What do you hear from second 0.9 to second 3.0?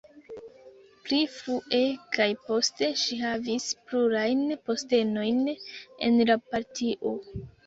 Pli frue kaj poste